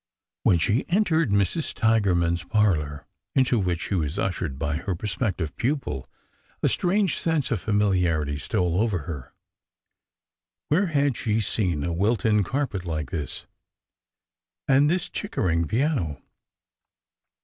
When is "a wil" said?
11.83-12.15